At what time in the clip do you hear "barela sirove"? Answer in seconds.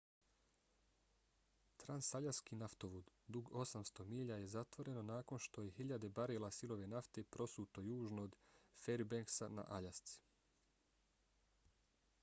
6.21-6.87